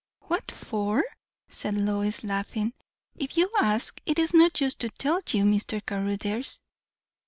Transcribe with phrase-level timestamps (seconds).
[0.21, 1.03] "What for?"
[1.47, 2.73] said Lois, laughing.
[3.17, 5.79] "If you ask, it is no use to tell you, Mr.
[5.85, 6.59] Caruthers."